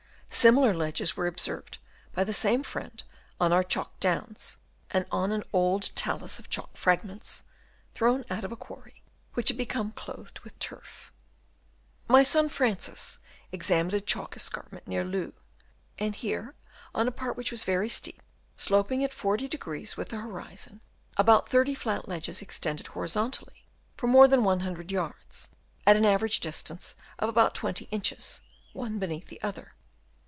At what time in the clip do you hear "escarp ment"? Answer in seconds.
14.35-14.87